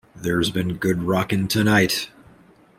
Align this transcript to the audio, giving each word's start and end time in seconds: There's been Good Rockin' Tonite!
There's 0.15 0.49
been 0.49 0.77
Good 0.77 1.03
Rockin' 1.03 1.47
Tonite! 1.47 2.09